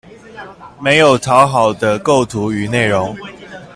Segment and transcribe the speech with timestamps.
[0.79, 3.15] 沒有討好的構圖與內容